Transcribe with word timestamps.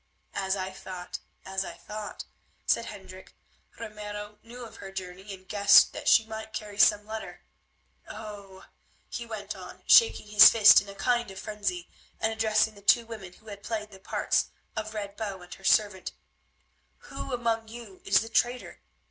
"As 0.33 0.55
I 0.55 0.71
thought, 0.71 1.19
as 1.45 1.63
I 1.63 1.73
thought," 1.73 2.25
said 2.65 2.85
Hendrik. 2.85 3.35
"Ramiro 3.77 4.39
knew 4.41 4.65
of 4.65 4.77
her 4.77 4.91
journey 4.91 5.31
and 5.31 5.47
guessed 5.47 5.93
that 5.93 6.07
she 6.07 6.25
might 6.25 6.53
carry 6.53 6.79
some 6.79 7.05
letter. 7.05 7.41
Oh!" 8.09 8.65
he 9.09 9.27
went 9.27 9.55
on, 9.55 9.83
shaking 9.85 10.29
his 10.29 10.49
fist 10.49 10.81
in 10.81 10.89
a 10.89 10.95
kind 10.95 11.29
of 11.29 11.37
frenzy, 11.37 11.87
and 12.19 12.33
addressing 12.33 12.73
the 12.73 12.81
two 12.81 13.05
women 13.05 13.33
who 13.33 13.45
had 13.49 13.61
played 13.61 13.91
the 13.91 13.99
parts 13.99 14.49
of 14.75 14.95
Red 14.95 15.15
Bow 15.15 15.39
and 15.43 15.53
her 15.53 15.63
servant, 15.63 16.13
"who 17.11 17.31
among 17.31 17.67
you 17.67 18.01
is 18.03 18.21
the 18.21 18.29
traitor? 18.29 18.81